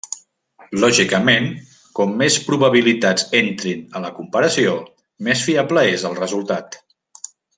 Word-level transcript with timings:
Lògicament, 0.83 1.49
com 1.99 2.15
més 2.21 2.37
probabilitats 2.47 3.27
entrin 3.41 3.83
a 3.99 4.03
la 4.07 4.11
comparació, 4.21 4.75
més 5.29 5.45
fiable 5.51 5.85
és 5.99 6.07
el 6.11 6.19
resultat. 6.25 6.83